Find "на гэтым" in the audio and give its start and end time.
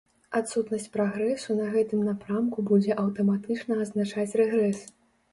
1.59-2.01